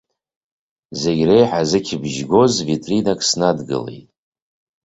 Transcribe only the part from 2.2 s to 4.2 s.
гоз ветринак снадгылеит.